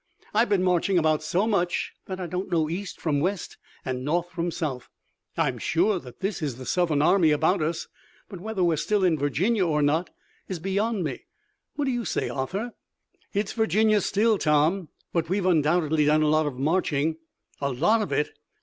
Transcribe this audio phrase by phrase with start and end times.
[0.33, 4.31] I've been marching about so much that I don't know east from west and north
[4.31, 4.89] from south.
[5.37, 7.87] I'm sure that this is the Southern army about us,
[8.27, 10.09] but whether we're still in Virginia or not
[10.47, 11.25] is beyond me.
[11.75, 12.73] What do you say, Arthur?"
[13.35, 17.17] "It's Virginia still, Tom, but we've undoubtedly done a lot of marching."
[17.61, 18.31] "A lot of it!